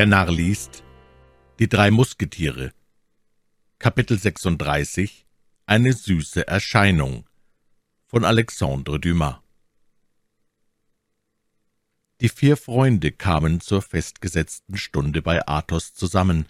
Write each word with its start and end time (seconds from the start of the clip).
Der 0.00 0.06
Narr 0.06 0.32
liest 0.32 0.82
Die 1.58 1.68
drei 1.68 1.90
Musketiere. 1.90 2.72
Kapitel 3.78 4.18
36 4.18 5.26
Eine 5.66 5.92
süße 5.92 6.48
Erscheinung. 6.48 7.28
Von 8.06 8.24
Alexandre 8.24 8.98
Dumas. 8.98 9.40
Die 12.22 12.30
vier 12.30 12.56
Freunde 12.56 13.12
kamen 13.12 13.60
zur 13.60 13.82
festgesetzten 13.82 14.78
Stunde 14.78 15.20
bei 15.20 15.46
Athos 15.46 15.92
zusammen. 15.92 16.46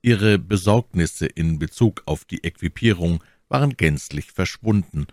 Ihre 0.00 0.38
Besorgnisse 0.38 1.26
in 1.26 1.58
Bezug 1.58 2.04
auf 2.06 2.24
die 2.24 2.44
Equipierung 2.44 3.24
waren 3.48 3.76
gänzlich 3.76 4.30
verschwunden, 4.30 5.08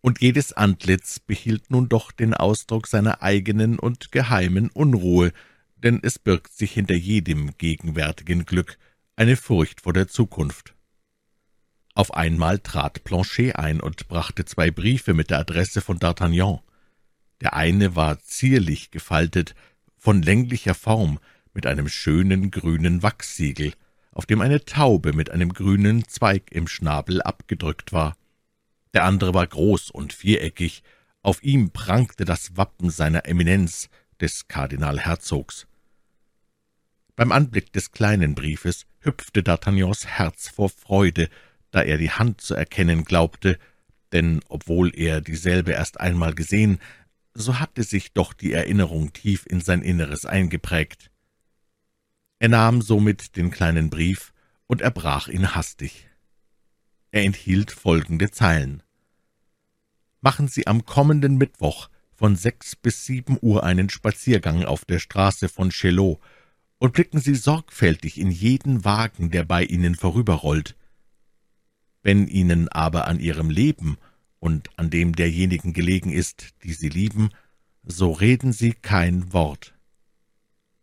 und 0.00 0.20
jedes 0.20 0.52
Antlitz 0.52 1.20
behielt 1.20 1.70
nun 1.70 1.88
doch 1.88 2.10
den 2.10 2.34
Ausdruck 2.34 2.88
seiner 2.88 3.22
eigenen 3.22 3.78
und 3.78 4.10
geheimen 4.10 4.68
Unruhe, 4.70 5.30
denn 5.82 6.00
es 6.02 6.18
birgt 6.18 6.52
sich 6.52 6.72
hinter 6.72 6.94
jedem 6.94 7.56
gegenwärtigen 7.58 8.44
Glück 8.44 8.78
eine 9.16 9.36
Furcht 9.36 9.80
vor 9.80 9.92
der 9.92 10.08
Zukunft. 10.08 10.74
Auf 11.94 12.14
einmal 12.14 12.58
trat 12.58 13.04
Planchet 13.04 13.56
ein 13.56 13.80
und 13.80 14.08
brachte 14.08 14.44
zwei 14.44 14.70
Briefe 14.70 15.12
mit 15.14 15.30
der 15.30 15.40
Adresse 15.40 15.80
von 15.80 15.98
D'Artagnan. 15.98 16.60
Der 17.40 17.54
eine 17.54 17.96
war 17.96 18.20
zierlich 18.20 18.90
gefaltet, 18.90 19.54
von 19.98 20.22
länglicher 20.22 20.74
Form, 20.74 21.18
mit 21.52 21.66
einem 21.66 21.88
schönen 21.88 22.50
grünen 22.50 23.02
Wachssiegel, 23.02 23.74
auf 24.12 24.24
dem 24.24 24.40
eine 24.40 24.64
Taube 24.64 25.12
mit 25.12 25.30
einem 25.30 25.52
grünen 25.52 26.06
Zweig 26.06 26.52
im 26.52 26.68
Schnabel 26.68 27.20
abgedrückt 27.22 27.92
war. 27.92 28.16
Der 28.94 29.04
andere 29.04 29.34
war 29.34 29.46
groß 29.46 29.90
und 29.90 30.12
viereckig, 30.12 30.82
auf 31.22 31.42
ihm 31.42 31.70
prangte 31.70 32.24
das 32.24 32.56
Wappen 32.56 32.90
seiner 32.90 33.26
Eminenz, 33.26 33.90
des 34.20 34.48
Kardinalherzogs. 34.48 35.66
Beim 37.20 37.32
Anblick 37.32 37.70
des 37.74 37.92
kleinen 37.92 38.34
Briefes 38.34 38.86
hüpfte 39.00 39.42
D'Artagnans 39.42 40.06
Herz 40.06 40.48
vor 40.48 40.70
Freude, 40.70 41.28
da 41.70 41.82
er 41.82 41.98
die 41.98 42.12
Hand 42.12 42.40
zu 42.40 42.54
erkennen 42.54 43.04
glaubte, 43.04 43.58
denn 44.12 44.40
obwohl 44.48 44.90
er 44.96 45.20
dieselbe 45.20 45.72
erst 45.72 46.00
einmal 46.00 46.34
gesehen, 46.34 46.80
so 47.34 47.58
hatte 47.58 47.82
sich 47.82 48.14
doch 48.14 48.32
die 48.32 48.54
Erinnerung 48.54 49.12
tief 49.12 49.44
in 49.46 49.60
sein 49.60 49.82
Inneres 49.82 50.24
eingeprägt. 50.24 51.10
Er 52.38 52.48
nahm 52.48 52.80
somit 52.80 53.36
den 53.36 53.50
kleinen 53.50 53.90
Brief 53.90 54.32
und 54.66 54.80
erbrach 54.80 55.28
ihn 55.28 55.54
hastig. 55.54 56.08
Er 57.10 57.24
enthielt 57.24 57.70
folgende 57.70 58.30
Zeilen 58.30 58.82
Machen 60.22 60.48
Sie 60.48 60.66
am 60.66 60.86
kommenden 60.86 61.36
Mittwoch 61.36 61.90
von 62.14 62.34
sechs 62.34 62.76
bis 62.76 63.04
sieben 63.04 63.36
Uhr 63.42 63.62
einen 63.62 63.90
Spaziergang 63.90 64.64
auf 64.64 64.86
der 64.86 65.00
Straße 65.00 65.50
von 65.50 65.68
Chelot 65.68 66.18
und 66.80 66.94
blicken 66.94 67.20
Sie 67.20 67.34
sorgfältig 67.34 68.18
in 68.18 68.30
jeden 68.30 68.84
Wagen, 68.84 69.30
der 69.30 69.44
bei 69.44 69.62
Ihnen 69.62 69.94
vorüberrollt. 69.94 70.76
Wenn 72.02 72.26
Ihnen 72.26 72.68
aber 72.68 73.06
an 73.06 73.20
Ihrem 73.20 73.50
Leben 73.50 73.98
und 74.38 74.70
an 74.78 74.88
dem 74.88 75.14
derjenigen 75.14 75.74
gelegen 75.74 76.10
ist, 76.10 76.54
die 76.64 76.72
Sie 76.72 76.88
lieben, 76.88 77.28
so 77.84 78.12
reden 78.12 78.52
Sie 78.54 78.72
kein 78.72 79.32
Wort. 79.34 79.74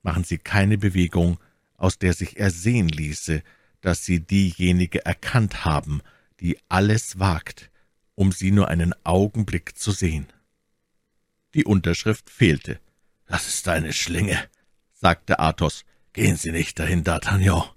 Machen 0.04 0.23
Sie 0.23 0.38
keine 0.38 0.78
Bewegung, 0.78 1.39
aus 1.78 1.98
der 1.98 2.14
sich 2.14 2.38
ersehen 2.38 2.89
ließe, 2.89 3.42
dass 3.82 4.06
Sie 4.06 4.20
diejenige 4.20 5.04
erkannt 5.04 5.66
haben, 5.66 6.02
die 6.39 6.59
alles 6.70 7.17
wagt, 7.17 7.72
um 8.14 8.32
Sie 8.32 8.52
nur 8.52 8.67
einen 8.67 8.94
Augenblick 9.04 9.76
zu 9.76 9.92
sehen. 9.92 10.27
Die 11.55 11.66
Unterschrift 11.66 12.30
fehlte. 12.30 12.80
»Das 13.26 13.48
ist 13.48 13.67
eine 13.67 13.93
Schlinge«, 13.93 14.38
sagte 14.93 15.39
Athos. 15.39 15.83
»Gehen 16.17 16.36
Sie 16.36 16.52
nicht 16.52 16.80
dahin, 16.80 17.04
D'Artagnan.« 17.04 17.70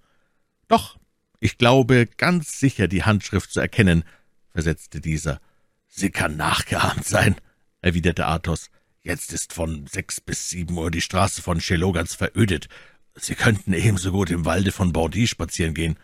»Doch, 0.66 0.98
ich 1.40 1.58
glaube 1.58 2.06
ganz 2.06 2.58
sicher 2.58 2.88
die 2.88 3.02
Handschrift 3.02 3.52
zu 3.52 3.60
erkennen«, 3.60 4.02
versetzte 4.48 5.02
dieser. 5.02 5.42
»Sie 5.88 6.08
kann 6.08 6.38
nachgeahmt 6.38 7.04
sein«, 7.04 7.36
erwiderte 7.82 8.24
Athos. 8.24 8.70
»Jetzt 9.02 9.34
ist 9.34 9.52
von 9.52 9.86
sechs 9.86 10.22
bis 10.22 10.48
sieben 10.48 10.78
Uhr 10.78 10.90
die 10.90 11.02
Straße 11.02 11.42
von 11.42 11.58
Chelot 11.58 12.08
verödet. 12.08 12.70
Sie 13.14 13.34
könnten 13.34 13.74
ebenso 13.74 14.10
gut 14.10 14.30
im 14.30 14.46
Walde 14.46 14.72
von 14.72 14.94
Bordy 14.94 15.26
spazieren 15.26 15.74
gehen.« 15.74 15.98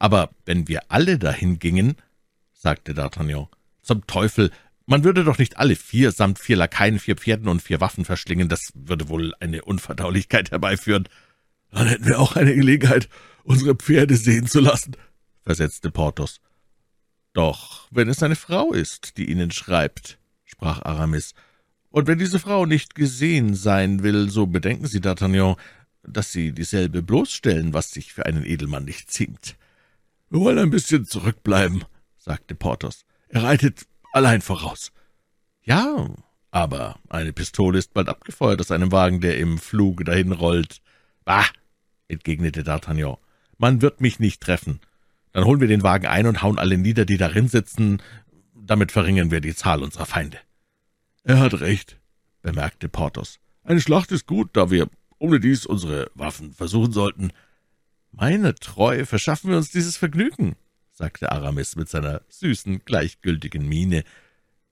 »Aber 0.00 0.30
wenn 0.44 0.66
wir 0.66 0.90
alle 0.90 1.16
dahin 1.16 1.60
gingen«, 1.60 1.94
sagte 2.52 2.92
D'Artagnan. 2.92 3.46
»Zum 3.82 4.04
Teufel, 4.08 4.50
man 4.86 5.04
würde 5.04 5.22
doch 5.22 5.38
nicht 5.38 5.58
alle 5.58 5.76
vier 5.76 6.10
samt 6.10 6.40
vier 6.40 6.56
Lakaien, 6.56 6.98
vier 6.98 7.14
Pferden 7.14 7.46
und 7.46 7.62
vier 7.62 7.80
Waffen 7.80 8.04
verschlingen, 8.04 8.48
das 8.48 8.72
würde 8.74 9.08
wohl 9.08 9.32
eine 9.38 9.62
Unverdaulichkeit 9.62 10.50
herbeiführen. 10.50 11.08
Dann 11.72 11.88
hätten 11.88 12.06
wir 12.06 12.20
auch 12.20 12.36
eine 12.36 12.54
Gelegenheit, 12.54 13.08
unsere 13.44 13.74
Pferde 13.74 14.16
sehen 14.16 14.46
zu 14.46 14.60
lassen, 14.60 14.96
versetzte 15.42 15.90
Porthos. 15.90 16.40
Doch 17.32 17.88
wenn 17.90 18.08
es 18.08 18.22
eine 18.22 18.36
Frau 18.36 18.72
ist, 18.72 19.16
die 19.16 19.30
Ihnen 19.30 19.50
schreibt, 19.50 20.18
sprach 20.44 20.82
Aramis, 20.82 21.34
und 21.88 22.06
wenn 22.06 22.18
diese 22.18 22.38
Frau 22.38 22.64
nicht 22.66 22.94
gesehen 22.94 23.54
sein 23.54 24.02
will, 24.02 24.30
so 24.30 24.46
bedenken 24.46 24.86
Sie, 24.86 25.00
D'Artagnan, 25.00 25.56
dass 26.02 26.32
Sie 26.32 26.52
dieselbe 26.52 27.02
bloßstellen, 27.02 27.74
was 27.74 27.90
sich 27.90 28.12
für 28.12 28.26
einen 28.26 28.44
Edelmann 28.44 28.84
nicht 28.84 29.10
ziemt. 29.10 29.56
Wir 30.30 30.40
wollen 30.40 30.58
ein 30.58 30.70
bisschen 30.70 31.04
zurückbleiben, 31.04 31.84
sagte 32.18 32.54
Porthos. 32.54 33.04
Er 33.28 33.42
reitet 33.42 33.86
allein 34.12 34.40
voraus. 34.40 34.92
Ja, 35.62 36.08
aber 36.50 36.98
eine 37.08 37.32
Pistole 37.32 37.78
ist 37.78 37.94
bald 37.94 38.08
abgefeuert 38.08 38.60
aus 38.60 38.70
einem 38.70 38.92
Wagen, 38.92 39.20
der 39.20 39.38
im 39.38 39.58
Fluge 39.58 40.04
dahin 40.04 40.32
rollt. 40.32 40.80
Bah, 41.24 41.46
entgegnete 42.08 42.62
D'Artagnan, 42.62 43.18
man 43.58 43.82
wird 43.82 44.00
mich 44.00 44.18
nicht 44.18 44.40
treffen. 44.40 44.80
Dann 45.32 45.44
holen 45.44 45.60
wir 45.60 45.68
den 45.68 45.82
Wagen 45.82 46.06
ein 46.06 46.26
und 46.26 46.42
hauen 46.42 46.58
alle 46.58 46.76
nieder, 46.76 47.04
die 47.04 47.16
darin 47.16 47.48
sitzen. 47.48 48.02
Damit 48.54 48.92
verringern 48.92 49.30
wir 49.30 49.40
die 49.40 49.54
Zahl 49.54 49.82
unserer 49.82 50.06
Feinde. 50.06 50.38
Er 51.24 51.38
hat 51.38 51.60
recht, 51.60 51.98
bemerkte 52.42 52.88
Porthos. 52.88 53.38
Eine 53.64 53.80
Schlacht 53.80 54.12
ist 54.12 54.26
gut, 54.26 54.50
da 54.54 54.70
wir 54.70 54.88
ohne 55.18 55.38
dies 55.38 55.66
unsere 55.66 56.10
Waffen 56.14 56.52
versuchen 56.52 56.92
sollten. 56.92 57.32
Meine 58.10 58.54
Treue 58.56 59.06
verschaffen 59.06 59.50
wir 59.50 59.56
uns 59.56 59.70
dieses 59.70 59.96
Vergnügen, 59.96 60.56
sagte 60.90 61.30
Aramis 61.30 61.76
mit 61.76 61.88
seiner 61.88 62.22
süßen, 62.28 62.84
gleichgültigen 62.84 63.68
Miene. 63.68 64.04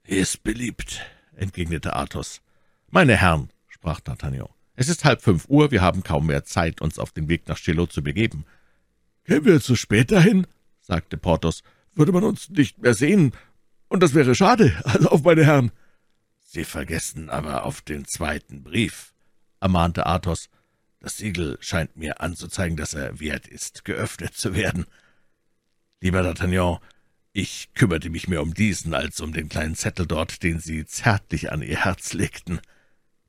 »Ist 0.02 0.42
beliebt«, 0.42 1.00
entgegnete 1.36 1.94
Athos. 1.94 2.40
»Meine 2.88 3.16
Herren«, 3.16 3.50
sprach 3.68 4.00
D'Artagnan, 4.00 4.48
»es 4.80 4.88
ist 4.88 5.04
halb 5.04 5.20
fünf 5.20 5.44
Uhr, 5.48 5.70
wir 5.70 5.82
haben 5.82 6.02
kaum 6.02 6.26
mehr 6.26 6.44
Zeit, 6.44 6.80
uns 6.80 6.98
auf 6.98 7.12
den 7.12 7.28
Weg 7.28 7.46
nach 7.48 7.58
Chelot 7.58 7.92
zu 7.92 8.02
begeben.« 8.02 8.46
»Kämen 9.24 9.44
wir 9.44 9.60
zu 9.60 9.76
spät 9.76 10.10
dahin«, 10.10 10.46
sagte 10.80 11.18
Porthos, 11.18 11.62
»würde 11.94 12.12
man 12.12 12.24
uns 12.24 12.48
nicht 12.48 12.78
mehr 12.78 12.94
sehen, 12.94 13.32
und 13.88 14.02
das 14.02 14.14
wäre 14.14 14.34
schade, 14.34 14.80
also 14.84 15.10
auf 15.10 15.22
meine 15.22 15.44
Herren.« 15.44 15.70
»Sie 16.42 16.64
vergessen 16.64 17.28
aber 17.28 17.66
auf 17.66 17.82
den 17.82 18.06
zweiten 18.06 18.62
Brief«, 18.62 19.12
ermahnte 19.60 20.06
Athos. 20.06 20.48
»Das 20.98 21.18
Siegel 21.18 21.58
scheint 21.60 21.98
mir 21.98 22.22
anzuzeigen, 22.22 22.78
dass 22.78 22.94
er 22.94 23.20
wert 23.20 23.46
ist, 23.46 23.84
geöffnet 23.84 24.34
zu 24.34 24.54
werden.« 24.54 24.86
Lieber 26.00 26.22
D'Artagnan, 26.22 26.80
ich 27.34 27.68
kümmerte 27.74 28.08
mich 28.08 28.28
mehr 28.28 28.40
um 28.40 28.54
diesen 28.54 28.94
als 28.94 29.20
um 29.20 29.34
den 29.34 29.50
kleinen 29.50 29.74
Zettel 29.74 30.06
dort, 30.06 30.42
den 30.42 30.58
Sie 30.58 30.86
zärtlich 30.86 31.52
an 31.52 31.60
Ihr 31.60 31.84
Herz 31.84 32.14
legten. 32.14 32.60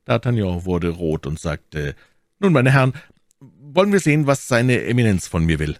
D'Artagnan 0.06 0.64
wurde 0.64 0.88
rot 0.88 1.26
und 1.26 1.38
sagte, 1.38 1.94
»Nun, 2.38 2.52
meine 2.52 2.72
Herren, 2.72 2.92
wollen 3.40 3.92
wir 3.92 4.00
sehen, 4.00 4.26
was 4.26 4.48
seine 4.48 4.82
Eminenz 4.84 5.28
von 5.28 5.44
mir 5.44 5.58
will?« 5.58 5.78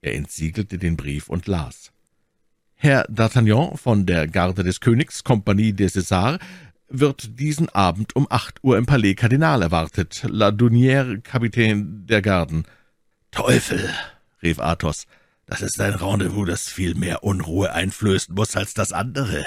Er 0.00 0.14
entsiegelte 0.14 0.78
den 0.78 0.96
Brief 0.96 1.28
und 1.28 1.46
las. 1.46 1.92
»Herr 2.74 3.08
D'Artagnan 3.10 3.76
von 3.76 4.06
der 4.06 4.26
Garde 4.26 4.62
des 4.62 4.80
Königs, 4.80 5.24
Kompanie 5.24 5.72
des 5.72 5.96
Césars, 5.96 6.38
wird 6.88 7.38
diesen 7.38 7.68
Abend 7.68 8.16
um 8.16 8.26
acht 8.30 8.62
Uhr 8.62 8.78
im 8.78 8.86
Palais 8.86 9.14
Kardinal 9.14 9.62
erwartet. 9.62 10.24
La 10.28 10.48
Dunière, 10.48 11.20
Kapitän 11.20 12.06
der 12.06 12.22
Garden.« 12.22 12.64
»Teufel«, 13.30 13.90
rief 14.42 14.58
Athos, 14.58 15.06
das 15.46 15.62
ist 15.62 15.80
ein 15.80 15.94
Rendezvous, 15.94 16.46
das 16.46 16.68
viel 16.68 16.94
mehr 16.94 17.24
Unruhe 17.24 17.72
einflößen 17.72 18.34
muss 18.34 18.56
als 18.56 18.74
das 18.74 18.92
andere. 18.92 19.44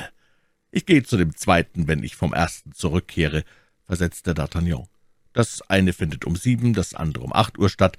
Ich 0.71 0.86
gehe 0.86 1.04
zu 1.04 1.18
dem 1.18 1.36
zweiten, 1.36 1.88
wenn 1.88 2.04
ich 2.04 2.15
vom 2.15 2.33
ersten 2.33 2.71
zurückkehre, 2.71 3.44
versetzte 3.91 4.31
D'Artagnan. 4.31 4.85
Das 5.33 5.61
eine 5.69 5.91
findet 5.91 6.23
um 6.23 6.38
sieben, 6.38 6.73
das 6.73 6.93
andere 6.93 7.25
um 7.25 7.33
acht 7.33 7.57
Uhr 7.57 7.67
statt. 7.67 7.97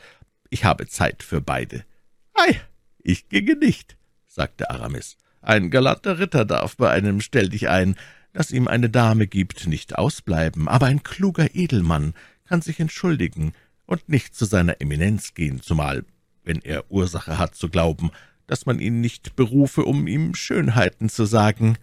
Ich 0.49 0.65
habe 0.65 0.87
Zeit 0.87 1.23
für 1.23 1.43
beide. 1.43 1.85
Ei, 2.33 2.59
ich 3.03 3.29
ginge 3.29 3.57
nicht, 3.57 3.99
sagte 4.27 4.71
Aramis. 4.71 5.19
Ein 5.43 5.71
galanter 5.71 6.19
Ritter 6.19 6.47
darf 6.47 6.79
bei 6.79 6.91
einem 6.91 7.21
Stell 7.21 7.51
dich 7.51 7.69
ein, 7.69 7.97
das 8.33 8.53
ihm 8.53 8.69
eine 8.69 8.89
Dame 8.89 9.27
gibt, 9.27 9.67
nicht 9.67 9.99
ausbleiben, 9.99 10.67
aber 10.67 10.87
ein 10.87 11.03
kluger 11.03 11.55
Edelmann 11.55 12.15
kann 12.47 12.63
sich 12.63 12.81
entschuldigen 12.81 13.53
und 13.85 14.09
nicht 14.09 14.35
zu 14.35 14.47
seiner 14.47 14.81
Eminenz 14.81 15.35
gehen, 15.35 15.61
zumal 15.61 16.07
wenn 16.43 16.63
er 16.63 16.91
Ursache 16.91 17.37
hat 17.37 17.55
zu 17.55 17.69
glauben, 17.69 18.13
dass 18.47 18.65
man 18.65 18.81
ihn 18.81 19.03
nicht 19.03 19.37
berufe, 19.37 19.85
um 19.85 20.07
ihm 20.07 20.35
Schönheiten 20.35 21.11
zu 21.11 21.27
sagen. 21.27 21.77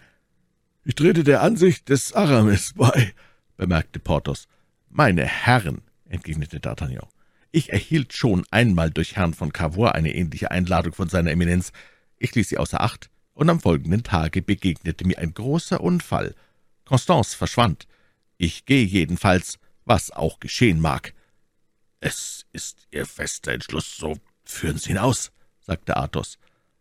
»Ich 0.84 0.96
trete 0.96 1.24
der 1.24 1.44
Ansicht 1.44 1.90
des 1.90 2.14
Aramis 2.14 2.74
bei«, 2.76 3.14
bemerkte 3.60 4.00
Porthos. 4.00 4.48
»Meine 4.90 5.26
Herren«, 5.26 5.82
entgegnete 6.06 6.60
D'Artagnan, 6.60 7.08
Ich 7.52 7.72
erhielt 7.74 8.14
schon 8.14 8.46
einmal 8.52 8.90
durch 8.90 9.16
Herrn 9.18 9.34
von 9.34 9.52
Cavour 9.52 9.96
eine 9.96 10.16
ähnliche 10.16 10.50
Einladung 10.50 10.94
von 10.94 11.10
seiner 11.10 11.32
Eminenz. 11.32 11.72
Ich 12.18 12.34
ließ 12.34 12.48
sie 12.48 12.58
außer 12.58 12.80
Acht, 12.80 13.10
und 13.34 13.50
am 13.50 13.60
folgenden 13.60 14.04
Tage 14.04 14.42
begegnete 14.42 15.06
mir 15.06 15.18
ein 15.18 15.34
großer 15.34 15.82
Unfall. 15.82 16.36
Constance 16.86 17.36
verschwand. 17.36 17.88
Ich 18.38 18.66
gehe 18.66 18.86
jedenfalls, 18.86 19.60
was 19.84 20.12
auch 20.12 20.40
geschehen 20.40 20.80
mag.« 20.80 21.14
»Es 22.00 22.46
ist 22.54 22.88
Ihr 22.92 23.06
fester 23.06 23.52
Entschluss, 23.52 23.98
so 23.98 24.18
führen 24.46 24.78
Sie 24.78 24.92
ihn 24.92 24.98
aus«, 24.98 25.32
sagte 25.60 25.98
Athos. 25.98 26.38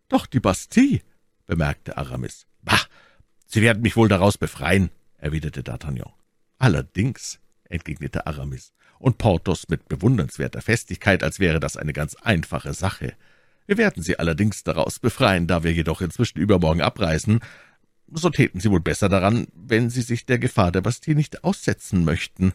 »Doch 0.08 0.26
die 0.26 0.40
Bastille«, 0.40 1.00
bemerkte 1.44 1.96
Aramis. 1.96 2.46
»Bah, 2.62 2.86
Sie 3.46 3.62
werden 3.62 3.82
mich 3.82 3.96
wohl 3.96 4.08
daraus 4.08 4.38
befreien«, 4.38 4.90
erwiderte 5.16 5.62
D'Artagnan. 5.62 6.18
»Allerdings«, 6.58 7.38
entgegnete 7.64 8.26
Aramis, 8.26 8.72
und 8.99 9.19
Porthos 9.19 9.69
mit 9.69 9.88
bewundernswerter 9.88 10.60
Festigkeit, 10.60 11.22
als 11.22 11.38
wäre 11.38 11.60
das 11.60 11.76
eine 11.76 11.93
ganz 11.93 12.16
einfache 12.16 12.75
Sache. 12.75 13.14
Wir 13.66 13.76
werden 13.76 14.02
Sie 14.02 14.19
allerdings 14.19 14.64
daraus 14.64 14.99
befreien, 14.99 15.46
da 15.46 15.62
wir 15.62 15.72
jedoch 15.72 16.00
inzwischen 16.00 16.38
übermorgen 16.38 16.81
abreisen. 16.81 17.40
So 18.10 18.31
täten 18.31 18.60
Sie 18.60 18.70
wohl 18.70 18.81
besser 18.81 19.08
daran, 19.08 19.46
wenn 19.55 19.90
Sie 19.90 20.02
sich 20.02 20.26
der 20.26 20.38
Gefahr 20.38 20.72
der 20.72 20.81
Bastille 20.81 21.16
nicht 21.16 21.44
aussetzen 21.44 22.05
möchten.« 22.05 22.52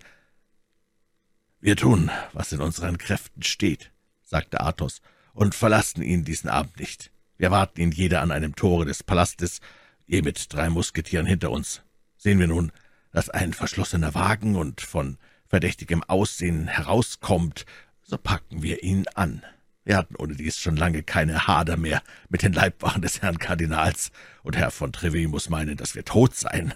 »Wir 1.61 1.77
tun, 1.77 2.11
was 2.33 2.51
in 2.51 2.59
unseren 2.59 2.97
Kräften 2.97 3.43
steht«, 3.43 3.91
sagte 4.23 4.59
Athos, 4.59 5.01
»und 5.33 5.55
verlassen 5.55 6.01
ihn 6.01 6.25
diesen 6.25 6.49
Abend 6.49 6.77
nicht. 6.77 7.11
Wir 7.37 7.51
warten 7.51 7.79
ihn 7.79 7.91
jeder 7.91 8.21
an 8.21 8.31
einem 8.31 8.55
Tore 8.55 8.85
des 8.85 9.03
Palastes, 9.03 9.61
je 10.05 10.21
mit 10.21 10.51
drei 10.53 10.69
Musketieren 10.69 11.25
hinter 11.25 11.51
uns. 11.51 11.83
Sehen 12.17 12.39
wir 12.39 12.47
nun, 12.47 12.71
dass 13.13 13.29
ein 13.29 13.53
verschlossener 13.53 14.13
Wagen 14.13 14.55
und 14.57 14.81
von 14.81 15.17
verdächtigem 15.47 16.03
Aussehen 16.03 16.67
herauskommt, 16.67 17.65
so 18.01 18.17
packen 18.17 18.63
wir 18.63 18.83
ihn 18.83 19.05
an. 19.13 19.43
Wir 19.85 19.97
hatten 19.97 20.15
ohne 20.15 20.35
dies 20.35 20.57
schon 20.57 20.75
lange 20.75 21.03
keine 21.03 21.47
Hader 21.47 21.77
mehr 21.77 22.01
mit 22.29 22.41
den 22.41 22.53
Leibwachen 22.53 23.01
des 23.01 23.21
Herrn 23.21 23.37
Kardinals, 23.37 24.11
und 24.41 24.57
Herr 24.57 24.71
von 24.71 24.91
Treville 24.91 25.27
muss 25.27 25.49
meinen, 25.49 25.77
dass 25.77 25.95
wir 25.95 26.03
tot 26.03 26.35
seien. 26.35 26.73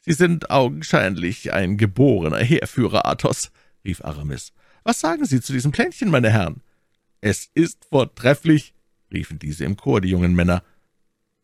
»Sie 0.00 0.14
sind 0.14 0.50
augenscheinlich 0.50 1.52
ein 1.52 1.76
geborener 1.76 2.38
Heerführer, 2.38 3.06
Athos«, 3.06 3.52
rief 3.84 4.02
Aramis. 4.04 4.52
»Was 4.84 5.00
sagen 5.00 5.24
Sie 5.26 5.40
zu 5.40 5.52
diesem 5.52 5.70
Plänchen, 5.70 6.10
meine 6.10 6.30
Herren?« 6.30 6.62
»Es 7.20 7.50
ist 7.54 7.84
vortrefflich«, 7.84 8.74
riefen 9.12 9.38
diese 9.38 9.64
im 9.64 9.76
Chor, 9.76 10.00
die 10.00 10.08
jungen 10.08 10.34
Männer. 10.34 10.64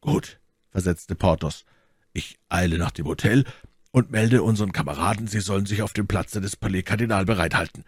»Gut«, 0.00 0.40
versetzte 0.70 1.14
Porthos, 1.14 1.64
»ich 2.12 2.38
eile 2.48 2.78
nach 2.78 2.90
dem 2.90 3.06
Hotel 3.06 3.44
und 3.90 4.10
melde 4.10 4.42
unseren 4.42 4.72
Kameraden, 4.72 5.26
sie 5.26 5.40
sollen 5.40 5.66
sich 5.66 5.82
auf 5.82 5.92
dem 5.92 6.06
Platze 6.06 6.40
des 6.40 6.56
Palais 6.56 6.82
Kardinal 6.82 7.24
bereithalten. 7.24 7.84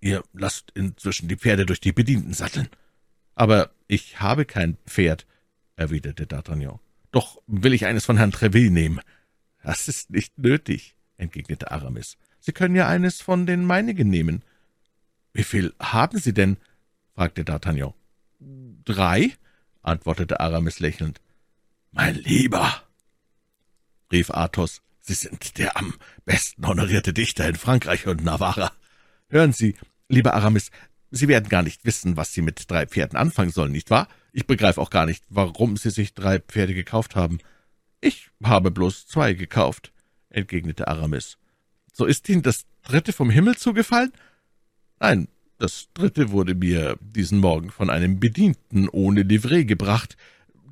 Ihr 0.00 0.22
lasst 0.32 0.70
inzwischen 0.74 1.28
die 1.28 1.36
Pferde 1.36 1.66
durch 1.66 1.80
die 1.80 1.92
Bedienten 1.92 2.32
satteln.« 2.32 2.68
»Aber 3.34 3.70
ich 3.86 4.20
habe 4.20 4.44
kein 4.44 4.76
Pferd«, 4.86 5.26
erwiderte 5.76 6.24
D'Artagnan. 6.26 6.78
»Doch 7.10 7.40
will 7.46 7.72
ich 7.72 7.86
eines 7.86 8.04
von 8.04 8.16
Herrn 8.16 8.32
Treville 8.32 8.70
nehmen.« 8.70 9.00
»Das 9.62 9.88
ist 9.88 10.10
nicht 10.10 10.38
nötig«, 10.38 10.96
entgegnete 11.16 11.70
Aramis. 11.70 12.16
»Sie 12.40 12.52
können 12.52 12.76
ja 12.76 12.86
eines 12.86 13.20
von 13.20 13.46
den 13.46 13.64
meinigen 13.64 14.08
nehmen.« 14.08 14.42
»Wie 15.32 15.44
viel 15.44 15.74
haben 15.80 16.18
Sie 16.18 16.34
denn?« 16.34 16.56
fragte 17.14 17.42
D'Artagnan. 17.42 17.94
»Drei«, 18.84 19.32
antwortete 19.82 20.40
Aramis 20.40 20.80
lächelnd. 20.80 21.20
»Mein 21.92 22.14
Lieber«, 22.16 22.82
rief 24.12 24.30
Athos, 24.30 24.82
»Sie 25.08 25.14
sind 25.14 25.56
der 25.56 25.78
am 25.78 25.94
besten 26.26 26.66
honorierte 26.66 27.14
Dichter 27.14 27.48
in 27.48 27.54
Frankreich 27.54 28.06
und 28.06 28.22
Navarra. 28.22 28.72
Hören 29.30 29.54
Sie, 29.54 29.74
lieber 30.10 30.34
Aramis, 30.34 30.70
Sie 31.10 31.28
werden 31.28 31.48
gar 31.48 31.62
nicht 31.62 31.86
wissen, 31.86 32.18
was 32.18 32.34
Sie 32.34 32.42
mit 32.42 32.70
drei 32.70 32.84
Pferden 32.84 33.16
anfangen 33.16 33.50
sollen, 33.50 33.72
nicht 33.72 33.88
wahr? 33.88 34.08
Ich 34.34 34.46
begreife 34.46 34.78
auch 34.78 34.90
gar 34.90 35.06
nicht, 35.06 35.24
warum 35.30 35.78
Sie 35.78 35.88
sich 35.88 36.12
drei 36.12 36.40
Pferde 36.40 36.74
gekauft 36.74 37.16
haben.« 37.16 37.38
»Ich 38.02 38.28
habe 38.44 38.70
bloß 38.70 39.06
zwei 39.06 39.32
gekauft«, 39.32 39.94
entgegnete 40.28 40.88
Aramis. 40.88 41.38
»So 41.90 42.04
ist 42.04 42.28
Ihnen 42.28 42.42
das 42.42 42.66
dritte 42.82 43.14
vom 43.14 43.30
Himmel 43.30 43.56
zugefallen?« 43.56 44.12
»Nein, 45.00 45.28
das 45.56 45.88
dritte 45.94 46.32
wurde 46.32 46.54
mir 46.54 46.98
diesen 47.00 47.38
Morgen 47.38 47.70
von 47.70 47.88
einem 47.88 48.20
Bedienten 48.20 48.90
ohne 48.90 49.22
Livret 49.22 49.68
gebracht, 49.68 50.18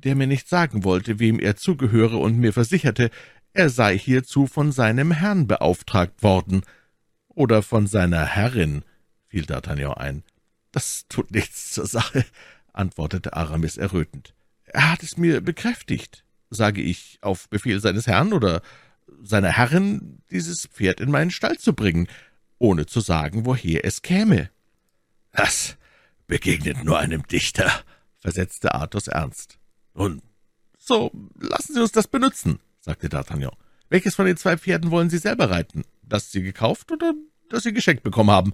der 0.03 0.15
mir 0.15 0.27
nicht 0.27 0.47
sagen 0.47 0.83
wollte, 0.83 1.17
wem 1.17 1.39
er 1.39 1.55
zugehöre 1.55 2.17
und 2.17 2.37
mir 2.37 2.53
versicherte, 2.53 3.09
er 3.57 3.69
sei 3.69 3.97
hierzu 3.97 4.45
von 4.45 4.71
seinem 4.71 5.11
Herrn 5.11 5.47
beauftragt 5.47 6.21
worden. 6.23 6.61
Oder 7.29 7.63
von 7.63 7.87
seiner 7.87 8.25
Herrin, 8.25 8.83
fiel 9.27 9.45
D'Artagnan 9.45 9.93
ein. 9.93 10.23
Das 10.71 11.05
tut 11.09 11.31
nichts 11.31 11.71
zur 11.71 11.87
Sache, 11.87 12.25
antwortete 12.73 13.33
Aramis 13.33 13.77
errötend. 13.77 14.33
Er 14.65 14.91
hat 14.91 15.03
es 15.03 15.17
mir 15.17 15.41
bekräftigt, 15.41 16.23
sage 16.49 16.81
ich, 16.81 17.19
auf 17.21 17.49
Befehl 17.49 17.79
seines 17.79 18.07
Herrn 18.07 18.33
oder 18.33 18.61
seiner 19.21 19.51
Herrin, 19.51 20.19
dieses 20.29 20.67
Pferd 20.67 20.99
in 20.99 21.09
meinen 21.09 21.31
Stall 21.31 21.57
zu 21.57 21.73
bringen, 21.73 22.07
ohne 22.59 22.85
zu 22.85 22.99
sagen, 22.99 23.45
woher 23.45 23.85
es 23.85 24.01
käme. 24.01 24.49
»Das 25.31 25.77
begegnet 26.27 26.83
nur 26.83 26.99
einem 26.99 27.25
Dichter«, 27.27 27.71
versetzte 28.19 28.73
Athos 28.73 29.07
ernst. 29.07 29.59
»Nun, 29.93 30.21
so 30.77 31.11
lassen 31.39 31.73
Sie 31.73 31.81
uns 31.81 31.91
das 31.91 32.07
benutzen«, 32.07 32.59
sagte 32.87 33.09
D'Artagnan. 33.09 33.51
»Welches 33.89 34.15
von 34.15 34.25
den 34.25 34.37
zwei 34.37 34.57
Pferden 34.57 34.91
wollen 34.91 35.09
Sie 35.09 35.17
selber 35.17 35.49
reiten? 35.49 35.83
Das 36.03 36.31
Sie 36.31 36.41
gekauft 36.41 36.91
oder 36.91 37.13
das 37.49 37.63
Sie 37.63 37.73
geschenkt 37.73 38.03
bekommen 38.03 38.31
haben?« 38.31 38.53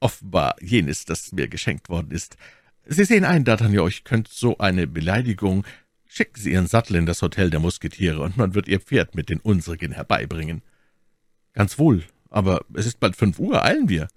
»Offenbar 0.00 0.56
jenes, 0.60 1.04
das 1.04 1.30
mir 1.32 1.46
geschenkt 1.46 1.88
worden 1.88 2.10
ist. 2.10 2.36
Sie 2.84 3.04
sehen 3.04 3.24
ein, 3.24 3.44
D'Artagnan, 3.44 3.86
ich 3.86 4.02
könnte 4.02 4.32
so 4.34 4.58
eine 4.58 4.88
Beleidigung. 4.88 5.64
Schicken 6.06 6.40
Sie 6.40 6.52
Ihren 6.52 6.66
Sattel 6.66 6.96
in 6.96 7.06
das 7.06 7.22
Hotel 7.22 7.50
der 7.50 7.60
Musketiere, 7.60 8.20
und 8.20 8.36
man 8.36 8.54
wird 8.54 8.66
Ihr 8.66 8.80
Pferd 8.80 9.14
mit 9.14 9.28
den 9.28 9.38
unsrigen 9.38 9.92
herbeibringen.« 9.92 10.62
»Ganz 11.52 11.78
wohl, 11.78 12.02
aber 12.30 12.64
es 12.74 12.86
ist 12.86 12.98
bald 12.98 13.14
fünf 13.14 13.38
Uhr, 13.38 13.64
eilen 13.64 13.88
wir.« 13.88 14.08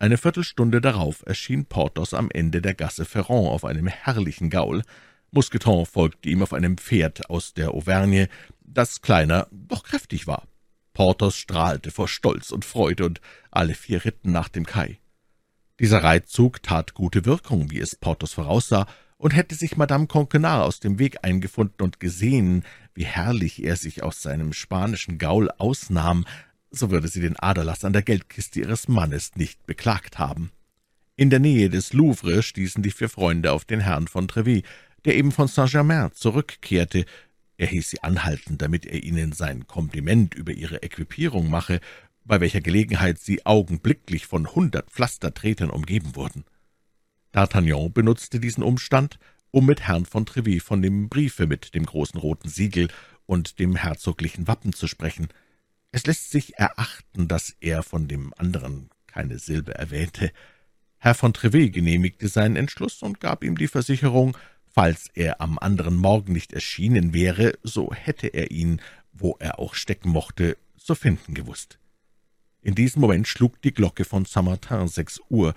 eine 0.00 0.16
Viertelstunde 0.16 0.80
darauf 0.80 1.24
erschien 1.26 1.66
Porthos 1.66 2.14
am 2.14 2.30
Ende 2.30 2.62
der 2.62 2.74
Gasse 2.74 3.04
Ferrand 3.04 3.48
auf 3.48 3.64
einem 3.64 3.88
herrlichen 3.88 4.48
Gaul. 4.48 4.84
Mousqueton 5.30 5.86
folgte 5.86 6.28
ihm 6.28 6.42
auf 6.42 6.52
einem 6.52 6.78
Pferd 6.78 7.28
aus 7.30 7.54
der 7.54 7.72
Auvergne, 7.72 8.28
das 8.60 9.02
kleiner, 9.02 9.46
doch 9.50 9.84
kräftig 9.84 10.26
war. 10.26 10.46
Porthos 10.94 11.36
strahlte 11.36 11.90
vor 11.90 12.08
Stolz 12.08 12.50
und 12.50 12.64
Freude, 12.64 13.06
und 13.06 13.20
alle 13.50 13.74
vier 13.74 14.04
ritten 14.04 14.32
nach 14.32 14.48
dem 14.48 14.66
Kai. 14.66 14.98
Dieser 15.78 16.02
Reitzug 16.02 16.62
tat 16.62 16.94
gute 16.94 17.24
Wirkung, 17.24 17.70
wie 17.70 17.78
es 17.78 17.94
Porthos 17.94 18.32
voraussah, 18.32 18.86
und 19.16 19.34
hätte 19.34 19.54
sich 19.54 19.76
Madame 19.76 20.06
Conquenard 20.06 20.64
aus 20.64 20.80
dem 20.80 20.98
Weg 20.98 21.18
eingefunden 21.22 21.82
und 21.82 22.00
gesehen, 22.00 22.64
wie 22.94 23.04
herrlich 23.04 23.62
er 23.62 23.76
sich 23.76 24.02
aus 24.02 24.22
seinem 24.22 24.52
spanischen 24.52 25.18
Gaul 25.18 25.50
ausnahm, 25.58 26.24
so 26.70 26.90
würde 26.90 27.08
sie 27.08 27.20
den 27.20 27.38
Aderlass 27.38 27.84
an 27.84 27.92
der 27.92 28.02
Geldkiste 28.02 28.60
ihres 28.60 28.88
Mannes 28.88 29.36
nicht 29.36 29.66
beklagt 29.66 30.18
haben. 30.18 30.50
In 31.16 31.30
der 31.30 31.40
Nähe 31.40 31.68
des 31.68 31.92
Louvre 31.92 32.42
stießen 32.42 32.82
die 32.82 32.92
vier 32.92 33.08
Freunde 33.08 33.52
auf 33.52 33.64
den 33.64 33.80
Herrn 33.80 34.06
von 34.06 34.28
Treville, 34.28 34.62
der 35.04 35.16
eben 35.16 35.32
von 35.32 35.48
Saint-Germain 35.48 36.12
zurückkehrte. 36.12 37.04
Er 37.56 37.66
hieß 37.66 37.90
sie 37.90 38.02
anhalten, 38.02 38.58
damit 38.58 38.86
er 38.86 39.02
ihnen 39.02 39.32
sein 39.32 39.66
Kompliment 39.66 40.34
über 40.34 40.52
ihre 40.52 40.82
Equipierung 40.82 41.50
mache, 41.50 41.80
bei 42.24 42.40
welcher 42.40 42.60
Gelegenheit 42.60 43.18
sie 43.18 43.46
augenblicklich 43.46 44.26
von 44.26 44.54
hundert 44.54 44.90
Pflastertretern 44.90 45.70
umgeben 45.70 46.14
wurden. 46.14 46.44
D'Artagnan 47.32 47.92
benutzte 47.92 48.40
diesen 48.40 48.62
Umstand, 48.62 49.18
um 49.50 49.66
mit 49.66 49.82
Herrn 49.82 50.04
von 50.04 50.26
Treville 50.26 50.60
von 50.60 50.82
dem 50.82 51.08
Briefe 51.08 51.46
mit 51.46 51.74
dem 51.74 51.86
großen 51.86 52.20
roten 52.20 52.48
Siegel 52.48 52.88
und 53.26 53.58
dem 53.58 53.76
herzoglichen 53.76 54.46
Wappen 54.46 54.72
zu 54.72 54.86
sprechen– 54.86 55.28
es 55.90 56.06
lässt 56.06 56.30
sich 56.30 56.58
erachten, 56.58 57.28
dass 57.28 57.56
er 57.60 57.82
von 57.82 58.08
dem 58.08 58.34
anderen 58.36 58.90
keine 59.06 59.38
Silbe 59.38 59.74
erwähnte. 59.74 60.32
Herr 60.98 61.14
von 61.14 61.32
Treville 61.32 61.70
genehmigte 61.70 62.28
seinen 62.28 62.56
Entschluss 62.56 63.02
und 63.02 63.20
gab 63.20 63.42
ihm 63.42 63.56
die 63.56 63.68
Versicherung, 63.68 64.36
falls 64.72 65.08
er 65.14 65.40
am 65.40 65.58
anderen 65.58 65.96
Morgen 65.96 66.32
nicht 66.32 66.52
erschienen 66.52 67.12
wäre, 67.12 67.58
so 67.62 67.92
hätte 67.92 68.28
er 68.28 68.50
ihn, 68.50 68.80
wo 69.12 69.36
er 69.38 69.58
auch 69.58 69.74
stecken 69.74 70.10
mochte, 70.10 70.56
zu 70.76 70.94
finden 70.94 71.34
gewusst. 71.34 71.78
In 72.62 72.74
diesem 72.74 73.00
Moment 73.00 73.28
schlug 73.28 73.60
die 73.62 73.72
Glocke 73.72 74.04
von 74.04 74.24
Saint-Martin 74.24 74.88
sechs 74.88 75.20
Uhr. 75.28 75.54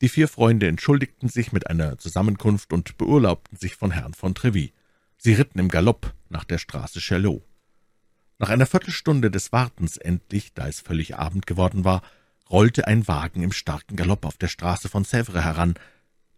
Die 0.00 0.08
vier 0.08 0.28
Freunde 0.28 0.68
entschuldigten 0.68 1.28
sich 1.28 1.52
mit 1.52 1.68
einer 1.68 1.98
Zusammenkunft 1.98 2.72
und 2.72 2.98
beurlaubten 2.98 3.56
sich 3.56 3.76
von 3.76 3.90
Herrn 3.90 4.14
von 4.14 4.34
Treville. 4.34 4.70
Sie 5.16 5.32
ritten 5.32 5.58
im 5.58 5.68
Galopp 5.68 6.12
nach 6.28 6.44
der 6.44 6.58
Straße 6.58 7.00
Chalot. 7.00 7.42
Nach 8.38 8.50
einer 8.50 8.66
Viertelstunde 8.66 9.30
des 9.30 9.52
Wartens 9.52 9.96
endlich, 9.96 10.52
da 10.54 10.68
es 10.68 10.80
völlig 10.80 11.16
Abend 11.16 11.46
geworden 11.46 11.84
war, 11.84 12.02
rollte 12.50 12.86
ein 12.86 13.08
Wagen 13.08 13.42
im 13.42 13.52
starken 13.52 13.96
Galopp 13.96 14.26
auf 14.26 14.36
der 14.36 14.48
Straße 14.48 14.88
von 14.88 15.04
Sèvres 15.04 15.42
heran. 15.42 15.74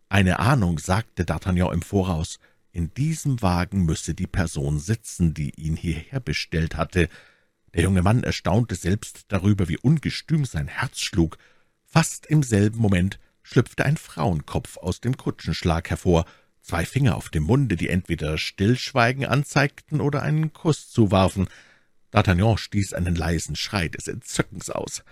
Eine 0.08 0.38
Ahnung 0.38 0.78
sagte 0.78 1.25
D'Artagnan 1.25 1.72
im 1.72 1.82
Voraus, 1.82 2.38
in 2.70 2.92
diesem 2.94 3.42
Wagen 3.42 3.84
müsse 3.84 4.14
die 4.14 4.26
Person 4.26 4.78
sitzen, 4.78 5.34
die 5.34 5.50
ihn 5.58 5.76
hierher 5.76 6.20
bestellt 6.20 6.76
hatte. 6.76 7.08
Der 7.75 7.82
junge 7.82 8.02
Mann 8.02 8.22
erstaunte 8.22 8.76
selbst 8.76 9.25
darüber, 9.28 9.68
wie 9.68 9.78
ungestüm 9.78 10.44
sein 10.44 10.68
Herz 10.68 11.00
schlug. 11.00 11.38
Fast 11.84 12.26
im 12.26 12.42
selben 12.42 12.78
Moment 12.78 13.18
schlüpfte 13.42 13.84
ein 13.84 13.96
Frauenkopf 13.96 14.76
aus 14.76 15.00
dem 15.00 15.16
Kutschenschlag 15.16 15.90
hervor, 15.90 16.25
zwei 16.60 16.84
Finger 16.84 17.16
auf 17.16 17.28
dem 17.28 17.44
Munde, 17.44 17.76
die 17.76 17.88
entweder 17.88 18.38
Stillschweigen 18.38 19.25
anzeigten 19.25 20.00
oder 20.00 20.22
einen 20.22 20.52
Kuss 20.52 20.90
zuwarfen. 20.90 21.48
D'Artagnan 22.12 22.58
stieß 22.58 22.92
einen 22.92 23.16
leisen 23.16 23.56
Schrei 23.56 23.88
des 23.88 24.06
Entzückens 24.06 24.70
aus. 24.70 25.02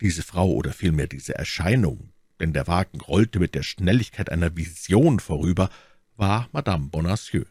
Diese 0.00 0.22
Frau 0.22 0.52
oder 0.52 0.72
vielmehr 0.72 1.08
diese 1.08 1.34
Erscheinung, 1.34 2.12
denn 2.40 2.52
der 2.52 2.66
Wagen 2.66 3.00
rollte 3.00 3.38
mit 3.38 3.54
der 3.54 3.62
Schnelligkeit 3.62 4.30
einer 4.30 4.56
Vision 4.56 5.20
vorüber, 5.20 5.70
war 6.16 6.48
Madame 6.52 6.88
Bonacieux. 6.88 7.46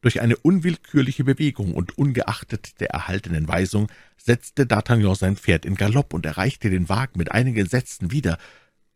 Durch 0.00 0.20
eine 0.20 0.36
unwillkürliche 0.36 1.24
Bewegung 1.24 1.72
und 1.74 1.96
ungeachtet 1.96 2.78
der 2.80 2.90
erhaltenen 2.90 3.48
Weisung 3.48 3.90
setzte 4.18 4.64
D'Artagnan 4.64 5.16
sein 5.16 5.36
Pferd 5.36 5.64
in 5.64 5.76
Galopp 5.76 6.12
und 6.12 6.26
erreichte 6.26 6.68
den 6.68 6.90
Wagen 6.90 7.16
mit 7.18 7.32
einigen 7.32 7.66
Sätzen 7.66 8.10
wieder. 8.10 8.38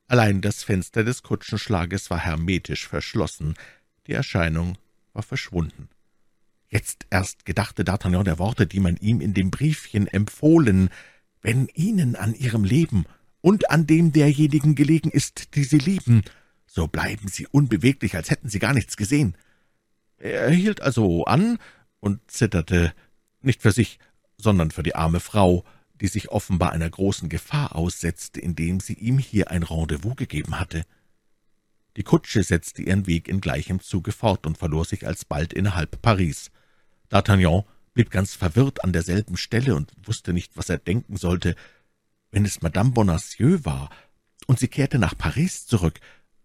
Allein 0.07 0.43
das 0.43 0.65
Fenster 0.65 1.05
des 1.05 1.23
Kutschenschlages 1.23 2.11
war 2.11 2.19
hermetisch 2.19 2.87
verschlossen, 2.87 3.55
die 4.07 4.13
Erscheinung 4.13 4.77
war 5.15 5.23
verschwunden. 5.23 5.89
Jetzt 6.69 7.07
erst 7.09 7.47
gedachte 7.47 7.85
D'Artagnan 7.85 8.25
der 8.25 8.39
Worte, 8.39 8.67
die 8.67 8.81
man 8.81 8.97
ihm 8.99 9.23
in 9.23 9.33
dem 9.33 9.51
Briefchen 9.51 10.07
empfohlen, 10.07 10.91
»Wenn 11.41 11.69
Ihnen 11.69 12.17
an 12.17 12.35
Ihrem 12.35 12.65
Leben 12.65 13.07
und 13.41 13.71
an 13.71 13.87
dem 13.87 14.13
derjenigen 14.13 14.75
gelegen 14.75 15.11
ist, 15.11 15.55
die 15.55 15.65
Sie 15.65 15.79
lieben, 15.79 16.23
so 16.67 16.87
bleiben 16.87 17.29
Sie 17.29 17.47
unbeweglich, 17.47 18.17
als 18.17 18.31
hätten 18.31 18.49
Sie 18.49 18.59
gar 18.59 18.75
nichts 18.75 18.97
gesehen.« 18.97 19.37
Er 20.19 20.51
hielt 20.51 20.81
also 20.81 21.25
an 21.25 21.59
und 22.01 22.21
zitterte, 22.31 22.93
nicht 23.41 23.63
für 23.63 23.73
sich, 23.73 23.99
sondern 24.37 24.71
für 24.71 24.83
die 24.83 24.95
arme 24.95 25.21
Frau, 25.21 25.65
die 26.01 26.09
sich 26.09 26.31
offenbar 26.31 26.73
einer 26.73 26.89
großen 26.89 27.29
Gefahr 27.29 27.75
aussetzte, 27.75 28.41
indem 28.41 28.81
sie 28.81 28.95
ihm 28.95 29.19
hier 29.19 29.51
ein 29.51 29.63
Rendezvous 29.63 30.17
gegeben 30.17 30.61
hatte. 30.61 30.85
Die 31.97 32.05
Kutsche 32.05 32.43
setzte 32.45 32.83
ihren 32.83 33.07
Weg 33.07 33.29
in 33.29 33.41
gleichem 33.41 33.81
Zuge 33.81 34.13
fort 34.13 34.47
und 34.47 34.59
verlor 34.59 34.85
sich 34.85 35.07
alsbald 35.07 35.53
innerhalb 35.53 36.01
Paris. 36.01 36.51
D'Artagnan 37.11 37.65
blieb 37.95 38.11
ganz 38.11 38.35
verwirrt 38.35 38.85
an 38.85 38.93
derselben 38.93 39.37
Stelle 39.37 39.75
und 39.75 39.93
wusste 40.05 40.33
nicht, 40.33 40.57
was 40.57 40.69
er 40.69 40.79
denken 40.79 41.17
sollte. 41.17 41.57
Wenn 42.31 42.45
es 42.45 42.63
Madame 42.63 42.91
Bonacieux 42.91 43.65
war 43.65 43.91
und 44.47 44.59
sie 44.59 44.69
kehrte 44.69 44.99
nach 44.99 45.17
Paris 45.17 45.67
zurück, 45.67 46.01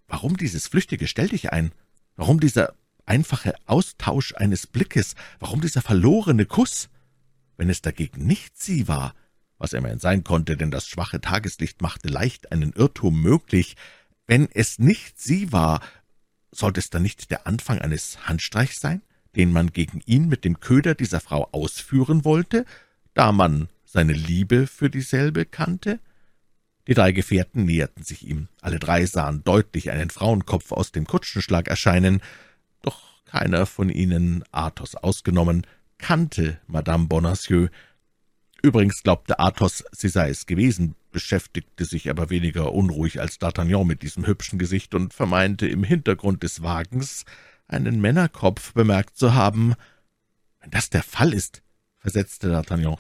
warum 0.08 0.38
dieses 0.38 0.68
flüchtige 0.68 1.08
Stelldichein? 1.08 1.72
Warum 2.16 2.40
dieser 2.40 2.74
einfache 3.06 3.56
Austausch 3.66 4.34
eines 4.36 4.68
Blickes? 4.68 5.16
Warum 5.40 5.62
dieser 5.62 5.82
verlorene 5.82 6.46
Kuss? 6.46 6.90
Wenn 7.58 7.70
es 7.70 7.82
dagegen 7.82 8.26
nicht 8.26 8.60
sie 8.60 8.88
war, 8.88 9.14
was 9.58 9.74
immerhin 9.74 10.00
sein 10.00 10.24
konnte, 10.24 10.58
denn 10.58 10.72
das 10.72 10.88
schwache 10.88 11.22
Tageslicht 11.22 11.82
machte 11.82 12.08
leicht 12.08 12.52
einen 12.52 12.74
Irrtum 12.74 13.22
möglich, 13.22 13.76
wenn 14.26 14.50
es 14.52 14.80
nicht 14.80 15.20
sie 15.20 15.52
war, 15.52 15.82
sollte 16.52 16.80
es 16.80 16.90
dann 16.90 17.04
nicht 17.04 17.32
der 17.32 17.48
Anfang 17.48 17.80
eines 17.80 18.28
Handstreichs 18.28 18.80
sein, 18.80 19.02
den 19.36 19.52
man 19.52 19.72
gegen 19.72 20.02
ihn 20.06 20.28
mit 20.28 20.46
dem 20.46 20.60
Köder 20.60 20.96
dieser 20.96 21.20
Frau 21.20 21.50
ausführen 21.52 22.24
wollte, 22.24 22.66
da 23.14 23.32
man 23.32 23.68
seine 23.94 24.14
Liebe 24.14 24.66
für 24.66 24.90
dieselbe 24.90 25.46
kannte? 25.46 26.00
Die 26.88 26.96
drei 26.96 27.12
Gefährten 27.12 27.66
näherten 27.66 28.04
sich 28.04 28.28
ihm. 28.28 28.50
Alle 28.60 28.80
drei 28.80 29.06
sahen 29.06 29.44
deutlich 29.44 29.92
einen 29.92 30.10
Frauenkopf 30.10 30.72
aus 30.72 30.92
dem 30.92 31.06
Kutschenschlag 31.06 31.68
erscheinen, 31.68 32.22
doch 32.82 33.24
keiner 33.26 33.66
von 33.68 33.90
ihnen, 33.90 34.44
Athos 34.52 34.96
ausgenommen, 34.96 35.66
kannte 36.00 36.60
Madame 36.68 37.06
Bonacieux. 37.06 37.70
Übrigens 38.64 39.04
glaubte 39.04 39.40
Athos, 39.40 39.84
sie 39.92 40.10
sei 40.10 40.30
es 40.30 40.48
gewesen, 40.48 40.96
beschäftigte 41.12 41.86
sich 41.86 42.10
aber 42.10 42.32
weniger 42.32 42.74
unruhig 42.74 43.22
als 43.22 43.40
D'Artagnan 43.40 43.86
mit 43.86 44.02
diesem 44.02 44.26
hübschen 44.26 44.58
Gesicht 44.58 44.96
und 44.96 45.14
vermeinte 45.14 45.68
im 45.68 45.84
Hintergrund 45.84 46.42
des 46.42 46.64
Wagens 46.64 47.26
einen 47.68 48.02
Männerkopf 48.02 48.74
bemerkt 48.74 49.18
zu 49.18 49.36
haben. 49.36 49.76
»Wenn 50.62 50.72
das 50.72 50.90
der 50.90 51.04
Fall 51.04 51.32
ist«, 51.32 51.62
versetzte 52.00 52.52
D'Artagnan, 52.52 52.98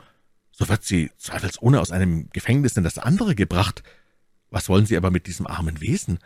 »so 0.53 0.69
wird 0.69 0.83
sie 0.83 1.11
zweifelsohne 1.17 1.81
aus 1.81 1.91
einem 1.91 2.29
Gefängnis 2.29 2.77
in 2.77 2.83
das 2.83 2.97
andere 2.97 3.35
gebracht. 3.35 3.83
Was 4.49 4.69
wollen 4.69 4.85
Sie 4.85 4.95
aber 4.95 5.09
mit 5.09 5.27
diesem 5.27 5.47
armen 5.47 5.81
Wesen? 5.81 6.19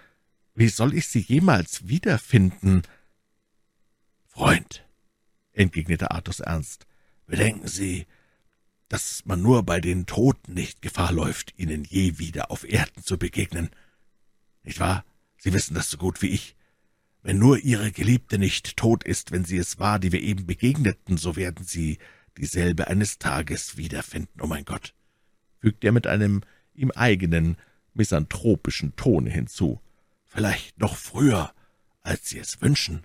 Wie 0.53 0.67
soll 0.67 0.93
ich 0.93 1.07
sie 1.07 1.21
jemals 1.21 1.87
wiederfinden?« 1.87 2.83
»Freund«, 4.25 4.85
entgegnete 5.53 6.11
Athos 6.11 6.41
ernst, 6.41 6.85
»bedenken 7.25 7.67
Sie, 7.67 8.05
dass 8.89 9.23
man 9.25 9.41
nur 9.41 9.63
bei 9.63 9.79
den 9.79 10.05
Toten 10.05 10.53
nicht 10.53 10.81
Gefahr 10.81 11.11
läuft, 11.11 11.53
ihnen 11.57 11.83
je 11.83 12.19
wieder 12.19 12.51
auf 12.51 12.63
Erden 12.63 13.03
zu 13.03 13.17
begegnen. 13.17 13.69
Nicht 14.63 14.79
wahr? 14.79 15.05
Sie 15.37 15.53
wissen 15.53 15.73
das 15.73 15.89
so 15.89 15.97
gut 15.97 16.21
wie 16.21 16.29
ich. 16.29 16.55
Wenn 17.21 17.39
nur 17.39 17.57
Ihre 17.57 17.91
Geliebte 17.91 18.37
nicht 18.37 18.77
tot 18.77 19.03
ist, 19.03 19.31
wenn 19.31 19.43
sie 19.43 19.57
es 19.57 19.79
war, 19.79 19.99
die 19.99 20.11
wir 20.11 20.21
eben 20.21 20.45
begegneten, 20.45 21.17
so 21.17 21.35
werden 21.35 21.65
Sie 21.65 21.97
dieselbe 22.37 22.87
eines 22.87 23.19
Tages 23.19 23.77
wiederfinden, 23.77 24.41
oh 24.41 24.47
mein 24.47 24.65
Gott«, 24.65 24.93
fügte 25.59 25.87
er 25.87 25.93
mit 25.93 26.07
einem 26.07 26.41
ihm 26.73 26.91
eigenen, 26.91 27.57
misanthropischen 27.93 28.95
Tone 28.95 29.29
hinzu. 29.29 29.81
»Vielleicht 30.25 30.79
noch 30.79 30.95
früher, 30.95 31.51
als 32.03 32.29
Sie 32.29 32.39
es 32.39 32.61
wünschen.« 32.61 33.03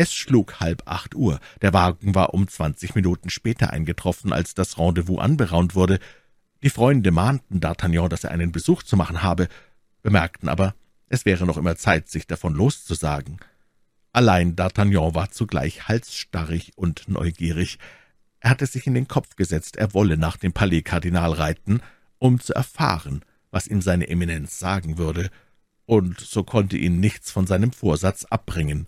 es 0.00 0.14
schlug 0.14 0.60
halb 0.60 0.84
acht 0.86 1.16
Uhr. 1.16 1.40
Der 1.60 1.72
Wagen 1.72 2.14
war 2.14 2.32
um 2.32 2.46
zwanzig 2.46 2.94
Minuten 2.94 3.30
später 3.30 3.70
eingetroffen, 3.70 4.32
als 4.32 4.54
das 4.54 4.78
Rendezvous 4.78 5.18
anberaumt 5.18 5.74
wurde. 5.74 5.98
Die 6.62 6.70
Freunde 6.70 7.10
mahnten 7.10 7.58
D'Artagnan, 7.58 8.08
dass 8.08 8.22
er 8.22 8.30
einen 8.30 8.52
Besuch 8.52 8.84
zu 8.84 8.96
machen 8.96 9.24
habe, 9.24 9.48
bemerkten 10.02 10.48
aber, 10.48 10.76
es 11.08 11.24
wäre 11.24 11.46
noch 11.46 11.56
immer 11.56 11.74
Zeit, 11.74 12.08
sich 12.08 12.28
davon 12.28 12.54
loszusagen. 12.54 13.38
Allein 14.12 14.56
D'Artagnan 14.56 15.14
war 15.14 15.30
zugleich 15.30 15.88
halsstarrig 15.88 16.72
und 16.76 17.08
neugierig. 17.08 17.78
Er 18.40 18.50
hatte 18.50 18.66
sich 18.66 18.86
in 18.86 18.94
den 18.94 19.08
Kopf 19.08 19.36
gesetzt, 19.36 19.76
er 19.76 19.94
wolle 19.94 20.16
nach 20.16 20.36
dem 20.36 20.52
Palais 20.52 20.82
Kardinal 20.82 21.32
reiten, 21.32 21.80
um 22.18 22.40
zu 22.40 22.54
erfahren, 22.54 23.22
was 23.50 23.66
ihm 23.66 23.82
seine 23.82 24.08
Eminenz 24.08 24.58
sagen 24.58 24.98
würde, 24.98 25.30
und 25.86 26.20
so 26.20 26.42
konnte 26.42 26.76
ihn 26.76 27.00
nichts 27.00 27.30
von 27.30 27.46
seinem 27.46 27.72
Vorsatz 27.72 28.24
abbringen. 28.24 28.86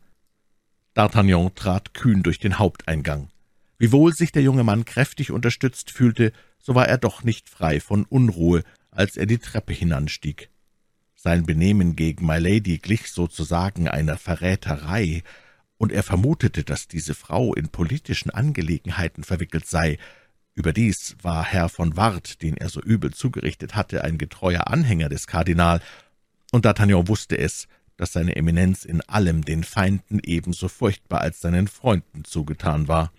D'Artagnan 0.94 1.54
trat 1.54 1.94
kühn 1.94 2.22
durch 2.22 2.38
den 2.38 2.58
Haupteingang. 2.58 3.30
Wiewohl 3.78 4.12
sich 4.12 4.32
der 4.32 4.42
junge 4.42 4.64
Mann 4.64 4.84
kräftig 4.84 5.30
unterstützt 5.30 5.90
fühlte, 5.90 6.32
so 6.58 6.74
war 6.74 6.88
er 6.88 6.98
doch 6.98 7.24
nicht 7.24 7.48
frei 7.48 7.80
von 7.80 8.04
Unruhe, 8.04 8.62
als 8.90 9.16
er 9.16 9.26
die 9.26 9.38
Treppe 9.38 9.72
hinanstieg. 9.72 10.50
Sein 11.22 11.44
Benehmen 11.44 11.96
gegen 11.96 12.24
Milady 12.24 12.78
glich 12.78 13.12
sozusagen 13.12 13.88
einer 13.88 14.16
Verräterei, 14.16 15.22
und 15.76 15.92
er 15.92 16.02
vermutete, 16.02 16.64
dass 16.64 16.88
diese 16.88 17.14
Frau 17.14 17.52
in 17.52 17.68
politischen 17.68 18.30
Angelegenheiten 18.30 19.22
verwickelt 19.22 19.66
sei. 19.66 19.98
Überdies 20.54 21.16
war 21.20 21.44
Herr 21.44 21.68
von 21.68 21.94
Ward, 21.94 22.40
den 22.40 22.56
er 22.56 22.70
so 22.70 22.80
übel 22.80 23.12
zugerichtet 23.12 23.74
hatte, 23.74 24.02
ein 24.02 24.16
getreuer 24.16 24.68
Anhänger 24.68 25.10
des 25.10 25.26
Kardinal, 25.26 25.82
und 26.52 26.64
D'Artagnan 26.64 27.06
wusste 27.06 27.36
es, 27.36 27.68
dass 27.98 28.14
seine 28.14 28.36
Eminenz 28.36 28.86
in 28.86 29.02
allem 29.02 29.44
den 29.44 29.62
Feinden 29.62 30.20
ebenso 30.22 30.68
furchtbar 30.68 31.20
als 31.20 31.42
seinen 31.42 31.68
Freunden 31.68 32.24
zugetan 32.24 32.88
war. 32.88 33.12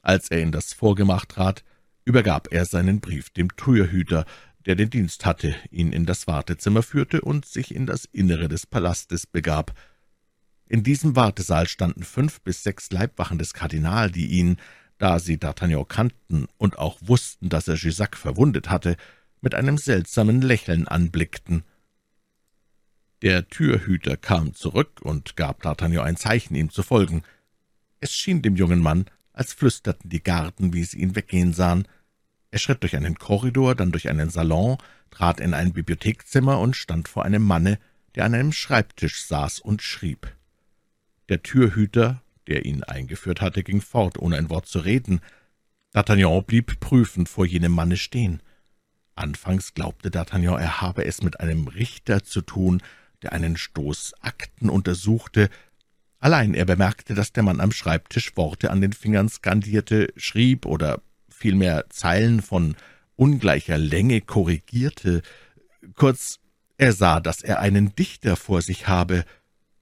Als 0.00 0.30
er 0.30 0.40
in 0.40 0.50
das 0.50 0.72
Vorgemach 0.72 1.26
trat, 1.26 1.62
übergab 2.06 2.48
er 2.52 2.64
seinen 2.64 3.00
Brief 3.00 3.28
dem 3.28 3.54
Türhüter, 3.54 4.24
der 4.66 4.74
den 4.74 4.90
Dienst 4.90 5.24
hatte, 5.24 5.54
ihn 5.70 5.92
in 5.92 6.06
das 6.06 6.26
Wartezimmer 6.26 6.82
führte 6.82 7.20
und 7.20 7.46
sich 7.46 7.74
in 7.74 7.86
das 7.86 8.04
Innere 8.06 8.48
des 8.48 8.66
Palastes 8.66 9.26
begab. 9.26 9.74
In 10.68 10.82
diesem 10.82 11.16
Wartesaal 11.16 11.68
standen 11.68 12.02
fünf 12.02 12.40
bis 12.40 12.62
sechs 12.62 12.90
Leibwachen 12.90 13.38
des 13.38 13.52
Kardinal, 13.52 14.10
die 14.10 14.26
ihn, 14.26 14.56
da 14.98 15.18
sie 15.18 15.36
D'Artagnan 15.36 15.86
kannten 15.86 16.46
und 16.58 16.78
auch 16.78 16.98
wussten, 17.00 17.48
dass 17.48 17.68
er 17.68 17.74
Jussac 17.74 18.16
verwundet 18.16 18.70
hatte, 18.70 18.96
mit 19.40 19.54
einem 19.54 19.76
seltsamen 19.76 20.40
Lächeln 20.40 20.86
anblickten. 20.86 21.64
Der 23.22 23.48
Türhüter 23.48 24.16
kam 24.16 24.54
zurück 24.54 25.00
und 25.02 25.36
gab 25.36 25.64
D'Artagnan 25.64 26.02
ein 26.02 26.16
Zeichen, 26.16 26.54
ihm 26.54 26.70
zu 26.70 26.82
folgen. 26.82 27.22
Es 28.00 28.12
schien 28.12 28.42
dem 28.42 28.56
jungen 28.56 28.80
Mann, 28.80 29.06
als 29.32 29.52
flüsterten 29.52 30.10
die 30.10 30.22
Garten, 30.22 30.72
wie 30.72 30.84
sie 30.84 31.00
ihn 31.00 31.16
weggehen 31.16 31.52
sahen. 31.52 31.86
Er 32.52 32.58
schritt 32.58 32.82
durch 32.82 32.94
einen 32.94 33.18
Korridor, 33.18 33.74
dann 33.74 33.92
durch 33.92 34.10
einen 34.10 34.28
Salon, 34.28 34.76
trat 35.10 35.40
in 35.40 35.54
ein 35.54 35.72
Bibliothekzimmer 35.72 36.60
und 36.60 36.76
stand 36.76 37.08
vor 37.08 37.24
einem 37.24 37.42
Manne, 37.42 37.78
der 38.14 38.26
an 38.26 38.34
einem 38.34 38.52
Schreibtisch 38.52 39.24
saß 39.24 39.58
und 39.58 39.80
schrieb. 39.80 40.36
Der 41.30 41.42
Türhüter, 41.42 42.22
der 42.46 42.66
ihn 42.66 42.84
eingeführt 42.84 43.40
hatte, 43.40 43.62
ging 43.62 43.80
fort, 43.80 44.18
ohne 44.18 44.36
ein 44.36 44.50
Wort 44.50 44.66
zu 44.66 44.80
reden. 44.80 45.22
D'Artagnan 45.94 46.42
blieb 46.42 46.78
prüfend 46.78 47.30
vor 47.30 47.46
jenem 47.46 47.72
Manne 47.72 47.96
stehen. 47.96 48.42
Anfangs 49.14 49.72
glaubte 49.72 50.10
D'Artagnan, 50.10 50.58
er 50.58 50.82
habe 50.82 51.06
es 51.06 51.22
mit 51.22 51.40
einem 51.40 51.68
Richter 51.68 52.22
zu 52.22 52.42
tun, 52.42 52.82
der 53.22 53.32
einen 53.32 53.56
Stoß 53.56 54.12
Akten 54.20 54.68
untersuchte. 54.68 55.48
Allein 56.18 56.52
er 56.52 56.66
bemerkte, 56.66 57.14
dass 57.14 57.32
der 57.32 57.44
Mann 57.44 57.60
am 57.60 57.72
Schreibtisch 57.72 58.36
Worte 58.36 58.70
an 58.70 58.82
den 58.82 58.92
Fingern 58.92 59.30
skandierte, 59.30 60.12
schrieb 60.16 60.66
oder 60.66 61.00
vielmehr 61.42 61.86
Zeilen 61.90 62.40
von 62.40 62.76
ungleicher 63.16 63.76
Länge 63.76 64.20
korrigierte, 64.20 65.22
Kurz, 65.96 66.38
er 66.78 66.92
sah, 66.92 67.20
dass 67.20 67.42
er 67.42 67.58
einen 67.58 67.94
Dichter 67.94 68.36
vor 68.36 68.62
sich 68.62 68.86
habe. 68.88 69.24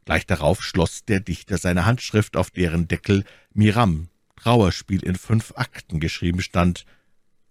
Gleich 0.07 0.26
darauf 0.26 0.62
schloss 0.62 1.05
der 1.05 1.21
Dichter 1.21 1.59
seine 1.59 1.87
Handschrift, 1.87 2.37
auf 2.37 2.50
deren 2.50 2.88
Deckel 2.88 3.25
Miram, 3.52 4.09
Trauerspiel 4.37 5.05
in 5.05 5.17
fünf 5.17 5.52
Akten 5.57 6.00
geschrieben 6.00 6.40
stand, 6.40 6.87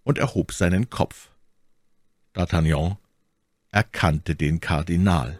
und 0.02 0.18
erhob 0.18 0.52
seinen 0.52 0.90
Kopf. 0.90 1.30
D'Artagnan 2.34 2.96
erkannte 3.70 4.34
den 4.34 4.60
Kardinal. 4.60 5.38